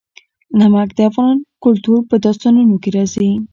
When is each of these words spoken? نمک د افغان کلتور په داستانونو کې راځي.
نمک 0.59 0.89
د 0.97 0.99
افغان 1.09 1.37
کلتور 1.63 1.99
په 2.09 2.15
داستانونو 2.25 2.75
کې 2.83 2.89
راځي. 2.95 3.31